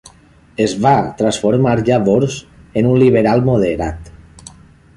[0.63, 2.37] Es va transformar llavors
[2.81, 4.13] en un liberal moderat.